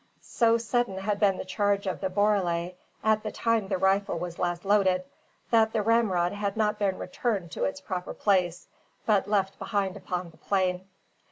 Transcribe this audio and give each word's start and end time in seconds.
So 0.23 0.57
sudden 0.57 0.97
had 0.97 1.19
been 1.19 1.37
the 1.37 1.45
charge 1.45 1.85
of 1.85 2.01
the 2.01 2.09
borele, 2.09 2.73
at 3.03 3.21
the 3.21 3.31
time 3.31 3.67
the 3.67 3.77
rifle 3.77 4.17
was 4.17 4.39
last 4.39 4.65
loaded, 4.65 5.03
that 5.51 5.73
the 5.73 5.83
ramrod 5.83 6.33
had 6.33 6.57
not 6.57 6.79
been 6.79 6.97
returned 6.97 7.51
to 7.51 7.65
its 7.65 7.79
proper 7.81 8.15
place, 8.15 8.65
but 9.05 9.27
left 9.27 9.59
behind 9.59 9.95
upon 9.95 10.31
the 10.31 10.37
plain. 10.37 10.87